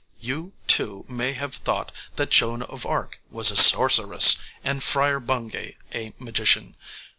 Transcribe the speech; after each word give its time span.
You, 0.19 0.53
too, 0.65 1.05
may 1.07 1.33
have 1.33 1.53
thought 1.57 1.91
that 2.15 2.31
Joan 2.31 2.63
of 2.63 2.87
Arc 2.87 3.21
was 3.29 3.51
a 3.51 3.55
sorceress 3.55 4.37
and 4.63 4.81
Friar 4.81 5.19
Bungay 5.19 5.75
a 5.93 6.13
magician. 6.17 6.75